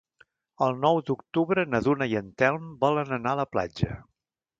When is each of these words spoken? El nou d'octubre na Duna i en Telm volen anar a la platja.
El 0.67 0.77
nou 0.85 1.01
d'octubre 1.09 1.65
na 1.73 1.81
Duna 1.87 2.07
i 2.13 2.17
en 2.21 2.31
Telm 2.43 2.73
volen 2.85 3.13
anar 3.19 3.35
a 3.37 3.39
la 3.41 3.47
platja. 3.57 3.91